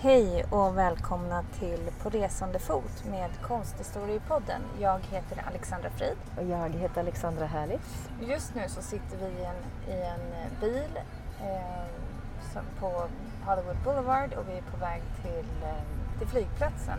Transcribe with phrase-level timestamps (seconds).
[0.00, 4.60] Hej och välkomna till På resande fot med Konsthistoriepodden.
[4.80, 6.16] Jag heter Alexandra Frid.
[6.36, 8.08] Och jag heter Alexandra Härlis.
[8.20, 10.98] Just nu så sitter vi i en, i en bil
[11.40, 13.02] eh, på
[13.46, 16.98] Hollywood Boulevard och vi är på väg till, eh, till flygplatsen.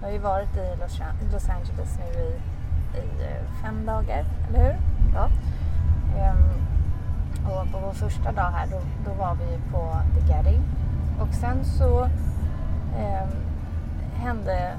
[0.00, 1.00] Vi har ju varit i Los,
[1.32, 2.38] Los Angeles nu i,
[2.98, 4.76] i eh, fem dagar, eller hur?
[5.14, 5.28] Ja.
[6.18, 6.36] Eh,
[7.50, 10.58] och på vår första dag här då, då var vi på The Getty
[11.20, 12.04] och sen så
[12.98, 13.28] eh,
[14.14, 14.72] hände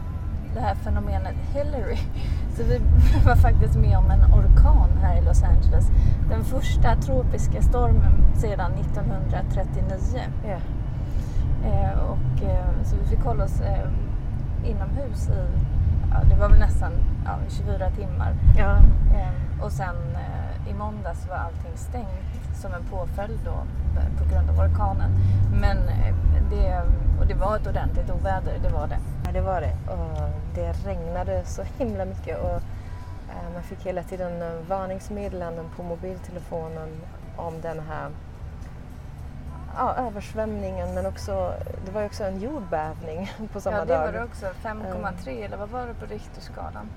[0.53, 1.97] det här fenomenet Hillary.
[2.57, 2.81] Så vi
[3.25, 5.87] var faktiskt med om en orkan här i Los Angeles.
[6.29, 10.19] Den första tropiska stormen sedan 1939.
[10.45, 10.61] Yeah.
[11.65, 13.89] Eh, och, eh, så vi fick hålla oss eh,
[14.63, 15.47] inomhus i,
[16.11, 16.91] ja, det var väl nästan
[17.25, 18.35] ja, 24 timmar.
[18.57, 18.77] Ja.
[19.15, 23.63] Eh, och sen eh, i måndags var allting stängt som en påföljd då
[24.17, 25.11] på grund av orkanen.
[25.61, 26.15] Men eh,
[26.49, 26.81] det,
[27.19, 28.99] och det var ett ordentligt oväder, det var det.
[29.25, 29.75] Ja, det var det.
[29.91, 32.55] Och det regnade så himla mycket och
[33.29, 36.89] eh, man fick hela tiden eh, varningsmeddelanden på mobiltelefonen
[37.35, 38.09] om den här
[39.77, 41.53] ja, översvämningen men också,
[41.85, 43.87] det var ju också en jordbävning på samma dag.
[43.89, 44.45] Ja, det var det också.
[44.45, 46.89] 5,3 eller vad var det på Richterskalan?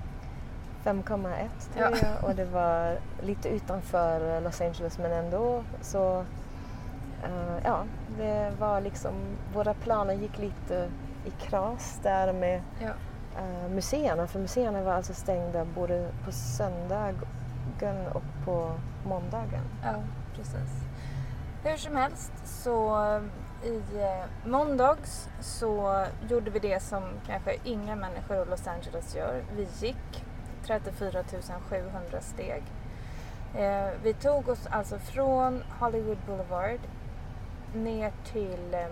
[0.87, 1.97] 5,1 tror ja.
[2.01, 6.19] jag och det var lite utanför Los Angeles men ändå så
[7.23, 7.83] uh, ja,
[8.17, 9.13] det var liksom,
[9.53, 10.89] våra planer gick lite
[11.25, 12.87] i kras där med ja.
[12.87, 18.71] uh, museerna för museerna var alltså stängda både på söndagen och på
[19.05, 19.63] måndagen.
[19.83, 19.95] Ja,
[20.35, 20.83] precis.
[21.63, 22.97] Hur som helst så
[23.63, 29.43] i eh, måndags så gjorde vi det som kanske inga människor i Los Angeles gör.
[29.55, 30.25] Vi gick
[30.67, 31.23] 34
[31.69, 32.63] 700 steg.
[33.55, 36.79] Eh, vi tog oss alltså från Hollywood Boulevard
[37.73, 38.87] ner till, eh,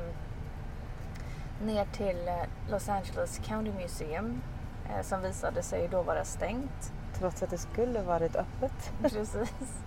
[1.66, 4.42] ner till eh, Los Angeles County Museum
[4.90, 6.94] eh, som visade sig då vara stängt.
[7.14, 8.92] Trots att det skulle varit öppet.
[9.02, 9.84] Precis.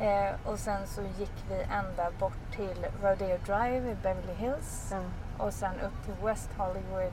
[0.00, 5.00] Eh, och sen så gick vi ända bort till Rodeo Drive i Beverly Hills ja.
[5.44, 7.12] och sen upp till West Hollywood.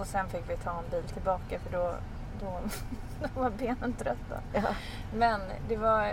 [0.00, 1.90] Och sen fick vi ta en bil tillbaka för då,
[2.40, 2.46] då,
[3.34, 4.40] då var benen trötta.
[4.54, 4.62] Ja.
[5.14, 6.12] Men det var,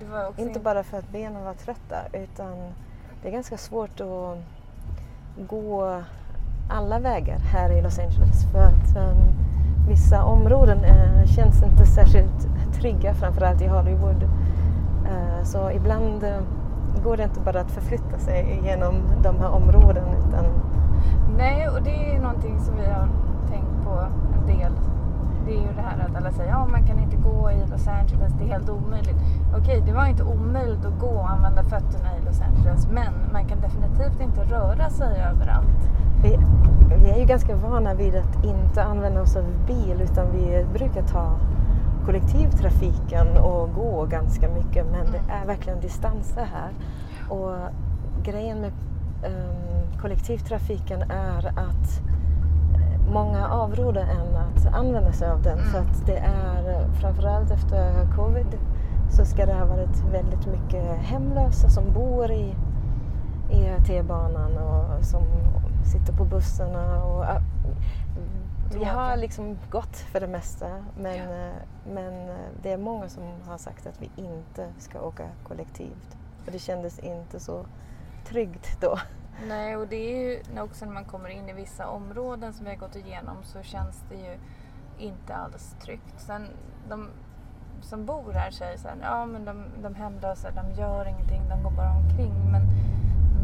[0.00, 0.40] det var också...
[0.40, 2.74] Inte bara för att benen var trötta utan
[3.22, 4.38] det är ganska svårt att
[5.48, 6.02] gå
[6.70, 9.34] alla vägar här i Los Angeles för att um,
[9.88, 14.22] vissa områden uh, känns inte särskilt trygga, framförallt i Hollywood.
[14.22, 16.40] Uh, så ibland uh,
[17.04, 20.44] går det inte bara att förflytta sig genom de här områdena utan
[21.36, 23.08] Nej, och det är någonting som vi har
[23.48, 24.06] tänkt på
[24.38, 24.72] en del.
[25.46, 27.88] Det är ju det här att alla säger ja man kan inte gå i Los
[27.88, 29.16] Angeles, det är helt omöjligt.
[29.56, 33.44] Okej, det var inte omöjligt att gå och använda fötterna i Los Angeles, men man
[33.48, 35.90] kan definitivt inte röra sig överallt.
[36.22, 36.38] Vi,
[36.96, 41.02] vi är ju ganska vana vid att inte använda oss av bil utan vi brukar
[41.02, 41.38] ta
[42.06, 46.70] kollektivtrafiken och gå ganska mycket men det är verkligen distanser här.
[47.28, 47.56] Och
[48.22, 48.72] grejen med
[49.24, 52.00] um, kollektivtrafiken är att
[53.12, 55.70] många avråder en att använda sig av den mm.
[55.70, 58.58] för att det är framförallt efter covid
[59.10, 62.54] så ska det ha varit väldigt mycket hemlösa som bor i,
[63.50, 65.22] i T-banan och som
[65.92, 67.04] sitter på bussarna.
[67.04, 67.24] Och,
[68.78, 71.24] vi har liksom gått för det mesta men, ja.
[71.24, 71.52] uh,
[71.86, 76.16] men det är många som har sagt att vi inte ska åka kollektivt.
[76.46, 77.66] Och det kändes inte så
[78.24, 78.98] tryggt då.
[79.48, 82.70] Nej, och det är ju också när man kommer in i vissa områden som vi
[82.70, 84.38] har gått igenom så känns det ju
[84.98, 86.14] inte alls tryggt.
[86.20, 86.48] Sen
[86.88, 87.08] de
[87.82, 91.62] som bor här säger så här, ja men de, de hemlösa, de gör ingenting, de
[91.62, 92.34] går bara omkring.
[92.52, 92.62] Men,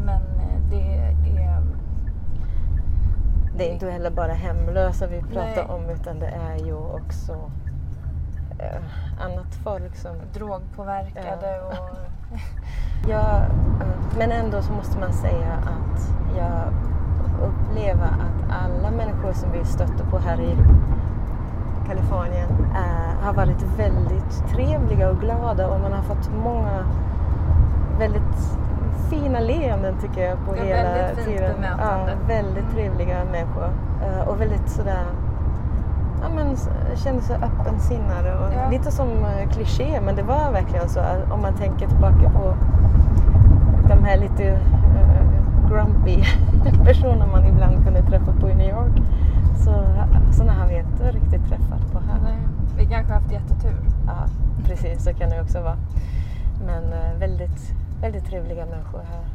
[0.05, 0.97] men eh, det
[1.43, 1.61] är...
[3.57, 5.75] Det är inte heller bara hemlösa vi pratar Nej.
[5.75, 7.51] om utan det är ju också
[8.61, 10.11] eh, annat folk som...
[10.33, 11.77] Drogpåverkade ja.
[11.77, 12.39] och
[13.09, 13.35] Jag,
[13.81, 16.73] eh, men ändå så måste man säga att jag
[17.47, 20.55] upplever att alla människor som vi stöter på här i
[21.87, 26.85] Kalifornien är, har varit väldigt trevliga och glada och man har fått många
[27.99, 28.57] väldigt
[29.09, 31.55] fina leenden tycker jag på Ja, hela väldigt fint tiden.
[31.55, 32.11] bemötande.
[32.11, 33.69] Ja, väldigt trevliga människor.
[34.03, 35.05] Eh, och väldigt sådär,
[36.21, 36.57] ja men
[36.95, 38.37] kände sig öppensinnade.
[38.37, 38.69] Och Ja.
[38.69, 42.53] Lite som eh, kliché men det var verkligen så att om man tänker tillbaka på
[43.89, 46.23] de här lite eh, grumpy
[46.85, 49.01] personer man ibland kunde träffa på i New York.
[49.65, 49.85] Så
[50.31, 52.19] sådana har vi inte riktigt träffat på här.
[52.23, 52.37] Nej,
[52.77, 53.77] vi kanske har haft jättetur.
[54.07, 54.25] Ja,
[54.65, 55.77] precis så kan det också vara.
[56.65, 59.25] Men eh, väldigt, väldigt trevliga människor här.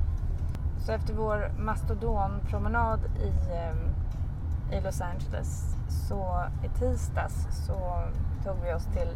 [0.79, 8.03] Så efter vår mastodonpromenad i, eh, i Los Angeles så i tisdags så
[8.45, 9.09] tog vi oss till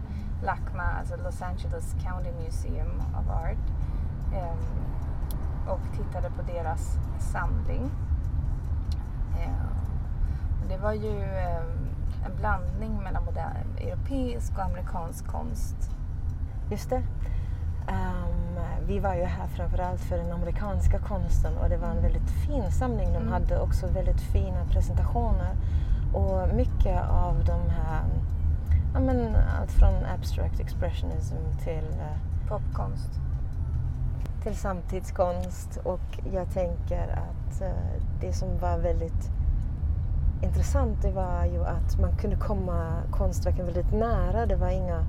[0.42, 3.66] LACMA, alltså Los Angeles County Museum of Art
[4.34, 7.90] eh, och tittade på deras samling.
[9.40, 9.66] Eh,
[10.62, 11.62] och det var ju eh,
[12.26, 15.90] en blandning mellan modern, europeisk och amerikansk konst.
[16.70, 17.02] Just det.
[17.88, 22.30] Ehm, vi var ju här framförallt för den amerikanska konsten och det var en väldigt
[22.30, 23.08] fin samling.
[23.12, 23.32] De Mm.
[23.32, 25.56] hade också väldigt fina presentationer
[26.12, 28.04] och mycket av de här,
[28.94, 33.10] ja men allt från abstract expressionism till, eh, Popkonst.
[34.42, 39.30] till samtidskonst och jag tänker att eh, det som var väldigt
[40.42, 44.46] intressant det var ju att man kunde komma konstverken väldigt nära.
[44.46, 45.04] Det var inga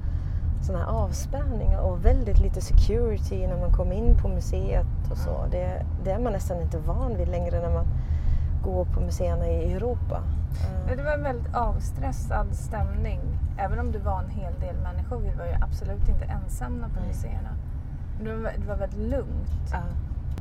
[0.61, 5.45] sådana här avspärrningar och väldigt lite security när man kom in på museet och så.
[5.51, 7.85] Det, det är man nästan inte van vid längre när man
[8.63, 10.23] går på museerna i Europa.
[10.87, 13.19] Ja, Det var en väldigt avstressad stämning.
[13.57, 15.17] Även om det var en hel del människor.
[15.19, 17.49] Vi var ju absolut inte ensamma på museerna.
[18.23, 19.49] Det var, det var väldigt lugnt.
[19.71, 19.79] ja.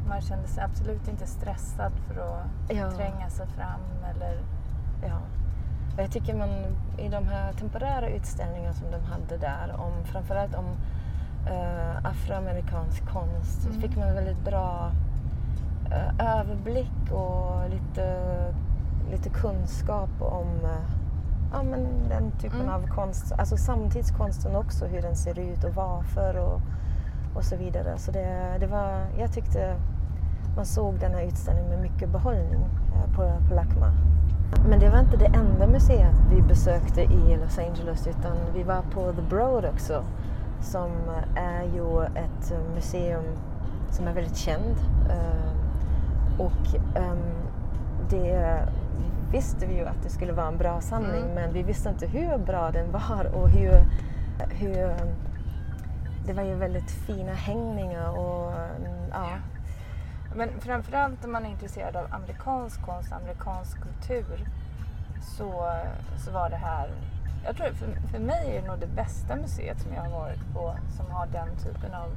[0.08, 2.90] Man kände sig absolut inte stressad för att Ja.
[2.90, 3.80] tränga sig fram.
[4.14, 4.38] Eller...
[5.08, 5.18] Ja.
[5.96, 6.48] Och jag tycker man
[6.98, 10.64] i de här temporära utställningarna som de hade där, om, framförallt om
[11.46, 13.80] eh, afroamerikansk konst, Mm.
[13.80, 14.92] fick man väldigt bra
[15.90, 18.14] eh, överblick och lite,
[19.10, 20.90] lite kunskap om eh,
[21.52, 22.74] ja, men den typen Mm.
[22.74, 23.32] av konst.
[23.38, 26.60] Alltså samtidskonsten också, hur den ser ut och varför och,
[27.34, 27.98] och så vidare.
[27.98, 29.74] Så det, det var, jag tyckte
[30.56, 32.64] man såg den här utställningen med mycket behållning
[32.94, 33.92] eh, på, på LACMA.
[34.68, 38.82] Men det var inte det enda museet vi besökte i Los Angeles utan vi var
[38.94, 40.04] på The Broad också
[40.60, 40.90] som
[41.36, 43.24] är ju ett museum
[43.90, 44.76] som är väldigt känd.
[45.10, 45.50] Eh,
[46.38, 47.18] Och ehm,
[48.10, 48.62] det
[49.32, 51.34] visste vi ju att det skulle vara en bra samling Mm.
[51.34, 53.72] men vi visste inte hur bra den var och hur,
[54.50, 54.94] hur
[56.26, 58.52] det var ju väldigt fina hängningar och
[59.10, 59.28] ja.
[60.34, 64.48] Men framförallt om man är intresserad av amerikansk konst, amerikansk kultur
[65.22, 65.72] så,
[66.24, 66.90] så var det här,
[67.44, 70.52] jag tror för, för mig är det nog det bästa museet som jag har varit
[70.54, 72.08] på som har den typen av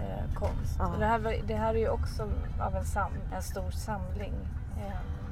[0.00, 0.76] eh, konst.
[0.78, 0.92] Ja.
[0.98, 2.22] Det, här, det här är ju också
[2.60, 4.34] av en, sam, en stor samling.
[4.76, 5.27] Ehm,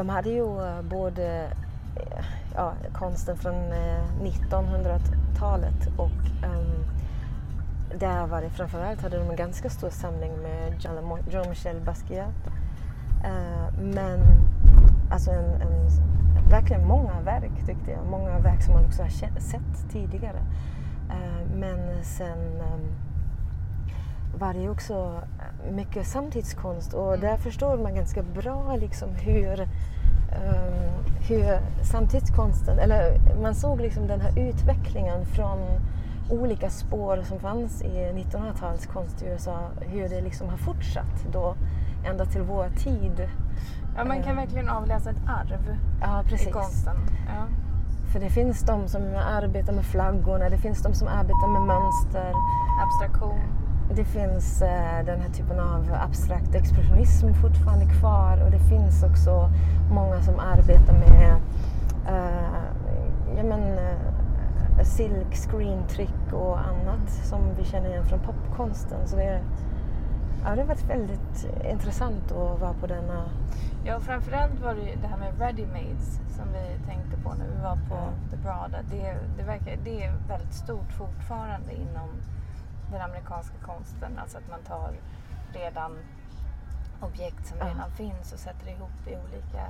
[0.00, 1.52] de hade ju eh, både
[1.96, 2.24] eh,
[2.54, 6.84] ja, konsten från eh, 1900-talet och um,
[7.98, 10.84] där var det framförallt hade de en ganska stor samling med
[11.28, 12.46] Jean-Michel Basquiat.
[13.24, 14.20] Uh, men
[15.10, 15.88] alltså en, en,
[16.50, 18.06] verkligen många verk tyckte jag.
[18.06, 20.40] Många verk som man också har sett tidigare.
[21.10, 22.38] Uh, men sen
[22.72, 23.09] um,
[24.38, 25.20] var det också
[25.72, 27.20] mycket samtidskonst och Mm.
[27.20, 30.90] där förstår man ganska bra liksom hur, ehm,
[31.28, 35.58] hur samtidskonsten, eller man såg liksom den här utvecklingen från
[36.30, 41.54] olika spår som fanns i 1900-talskonst i USA, hur det liksom har fortsatt då
[42.10, 43.28] ända till vår tid.
[43.96, 44.36] ja, man kan Eh.
[44.36, 46.96] verkligen avläsa ett arv Ja, i konsten.
[47.26, 47.44] Ja.
[48.12, 49.02] För det finns de som
[49.40, 52.32] arbetar med flaggorna, det finns de som arbetar med mönster.
[52.82, 53.38] Abstraktion.
[53.94, 59.50] Det finns eh, den här typen av abstrakt expressionism fortfarande kvar och det finns också
[59.92, 61.40] många som arbetar med
[62.06, 62.70] eh,
[63.36, 69.08] ja, men, eh, silk, screen-tryck och annat som vi känner igen från popkonsten.
[69.08, 69.40] Så det,
[70.44, 73.24] ja, det har varit väldigt intressant att vara på denna...
[73.84, 77.62] Ja, och framförallt var det det här med ready-mades som vi tänkte på när vi
[77.62, 78.30] var på Ja.
[78.30, 78.74] The Broad.
[78.74, 82.08] att Det, det, verkar, det är väldigt stort fortfarande inom
[82.92, 84.18] den amerikanska konsten.
[84.18, 84.90] Alltså att man tar
[85.52, 85.98] redan
[87.00, 87.64] objekt som Ja.
[87.66, 89.64] redan finns och sätter ihop i olika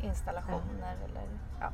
[0.00, 0.94] installationer.
[1.04, 1.22] Eller,
[1.60, 1.68] ja.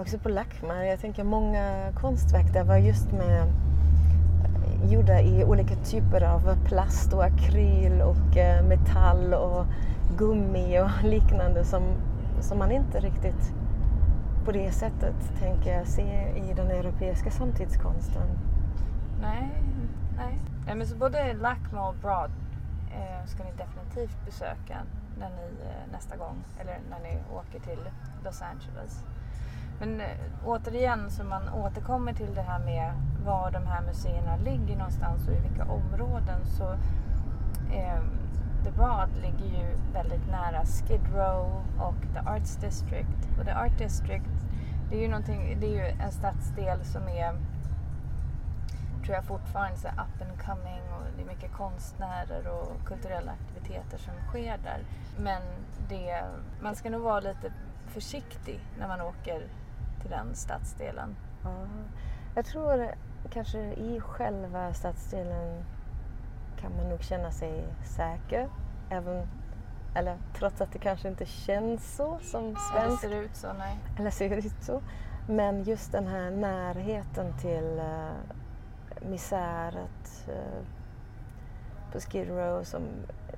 [0.00, 3.52] Också på LACMA, jag tänker många konstverk där var just med
[4.84, 9.66] gjorda i olika typer av plast och akryl och eh, metall och
[10.18, 11.82] gummi och liknande som,
[12.40, 13.52] som man inte riktigt
[14.44, 18.22] på det sättet tänker jag se i den europeiska samtidskonsten.
[19.20, 19.62] Nej,
[20.16, 20.38] nej.
[20.66, 22.30] nej men så både Lackmo och Broad
[22.90, 24.82] eh, ska ni definitivt besöka
[25.18, 27.90] när ni, eh, nästa gång eller när ni åker till
[28.24, 29.04] Los Angeles.
[29.78, 32.92] Men eh, återigen så man återkommer till det här med
[33.24, 36.72] var de här museerna ligger någonstans och i vilka områden så
[37.72, 38.02] eh,
[38.64, 43.38] The Broad ligger ju väldigt nära Skid Row och The Arts District.
[43.38, 44.46] Och The Art District
[44.90, 47.34] det är ju, det är ju en stadsdel som är
[49.06, 53.98] tror jag fortfarande så up and coming och det är mycket konstnärer och kulturella aktiviteter
[53.98, 54.84] som sker där.
[55.18, 55.42] Men
[55.88, 56.24] det,
[56.60, 57.52] man ska nog vara lite
[57.86, 59.48] försiktig när man åker
[60.00, 61.16] till den stadsdelen.
[61.44, 61.66] Ja,
[62.34, 62.94] jag tror
[63.30, 65.64] kanske i själva stadsdelen
[66.60, 68.48] kan man nog känna sig säker.
[68.90, 69.28] Även,
[69.94, 73.04] eller trots att det kanske inte känns så som svensk.
[73.04, 73.78] Eller ser ut så, nej.
[73.98, 74.82] Eller ser ut så.
[75.28, 77.80] Men just den här närheten till
[79.10, 80.64] misäret uh,
[81.92, 82.82] på Skid Row, som,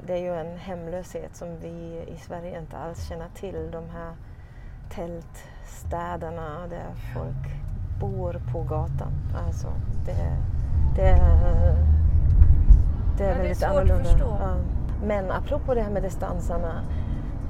[0.07, 3.71] det är ju en hemlöshet som vi i Sverige inte alls känner till.
[3.71, 4.13] De här
[4.91, 7.59] tältstäderna där folk
[8.01, 9.13] bor på gatan.
[9.47, 9.69] Alltså,
[10.07, 10.13] det,
[10.97, 11.23] det,
[13.19, 13.95] det är ja, väldigt annorlunda.
[13.95, 14.37] Att förstå.
[14.41, 14.57] Ja.
[15.05, 16.83] Men apropå det här med distanserna.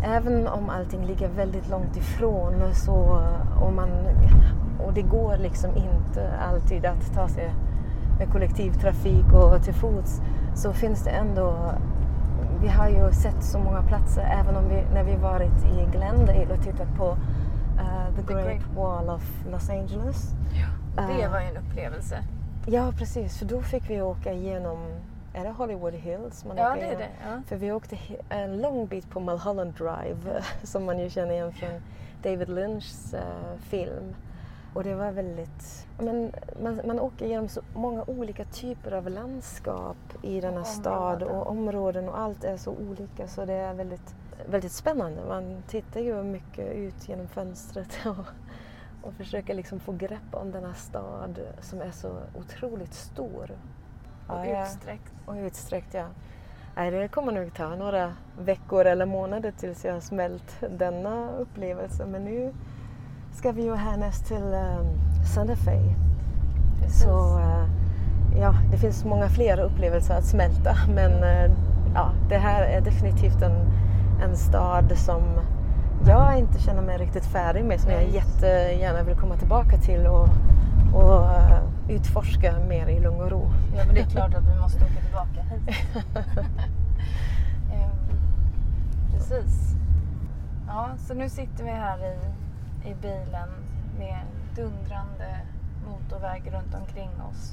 [0.04, 3.22] Även om allting ligger väldigt långt ifrån så,
[3.60, 3.90] och, man,
[4.86, 7.54] och det går liksom inte alltid att ta sig
[8.18, 10.20] med kollektivtrafik och till fots
[10.54, 11.74] så finns det ändå
[12.62, 16.46] vi har ju sett så många platser även om vi, när vi varit i Glendale
[16.50, 20.30] och tittat på uh, the, the Great, Great, Wall of Los Angeles.
[20.96, 22.24] Ja, det uh, var en upplevelse.
[22.66, 24.78] Ja precis, för då fick vi åka igenom
[25.32, 26.44] är det Hollywood Hills?
[26.44, 27.08] Man ja, det är det.
[27.22, 27.42] Ja.
[27.46, 27.98] För vi åkte
[28.28, 31.70] en lång bit på Mulholland Drive som man ju känner igen från
[32.22, 33.20] David Lynchs uh,
[33.60, 34.14] film.
[34.74, 35.86] Och det var väldigt...
[35.98, 36.32] Men
[36.62, 42.08] man, man åker genom så många olika typer av landskap i denna stad och områden
[42.08, 44.14] och allt är så olika så det är väldigt,
[44.50, 45.22] väldigt spännande.
[45.28, 48.26] Man tittar ju mycket ut genom fönstret och,
[49.02, 53.50] och försöker liksom få grepp om denna stad som är så otroligt stor.
[54.26, 55.12] Och ja, utsträckt.
[55.26, 56.06] Och utsträckt, ja.
[56.76, 62.06] Nej, det kommer nog ta några veckor eller månader tills jag har smält denna upplevelse.
[62.06, 62.54] Men nu
[63.32, 64.86] ska vi ju härnäst till um,
[65.34, 65.94] Santa Fe.
[66.80, 67.02] Precis.
[67.02, 67.64] Så uh,
[68.40, 71.56] ja, det finns många fler upplevelser att smälta men uh,
[71.94, 73.72] ja, det här är definitivt en,
[74.22, 75.22] en stad som
[76.06, 80.28] jag inte känner mig riktigt färdig med som jag jättegärna vill komma tillbaka till och,
[80.94, 81.58] och uh,
[81.88, 83.50] utforska mer i lugn och ro.
[83.76, 85.76] Ja, men det är klart att vi måste åka tillbaka hit.
[87.72, 88.18] um,
[89.12, 89.74] precis.
[90.66, 92.16] Ja, så nu sitter vi här i
[92.88, 93.48] i bilen
[93.98, 94.26] med
[94.56, 95.40] dundrande
[95.86, 97.52] motorväg runt omkring oss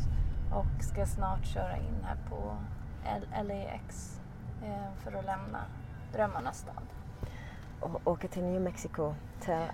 [0.51, 2.57] och ska snart köra in här på
[3.43, 4.19] LAX
[4.63, 5.65] eh, för att lämna
[6.13, 6.83] drömmarnas stad.
[7.79, 9.65] Och åka till New Mexico, till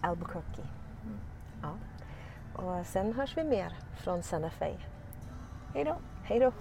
[0.00, 0.62] Albuquerque.
[1.02, 1.18] Mm.
[1.62, 1.72] Ja.
[2.62, 4.74] Och sen hörs vi mer från Santa Fe.
[5.74, 5.96] Hej då!
[6.24, 6.52] Hej då!